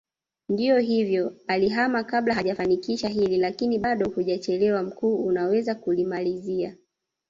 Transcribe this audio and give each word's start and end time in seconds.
Ndio 0.49 0.77
hivyo 0.79 1.35
alihama 1.47 2.03
kabla 2.03 2.33
hajalifanikisha 2.33 3.07
hili 3.09 3.37
lakini 3.37 3.79
bado 3.79 4.05
hatujachelewa 4.05 4.83
mkuu 4.83 5.15
unaweza 5.25 5.75
kulimalizia 5.75 6.75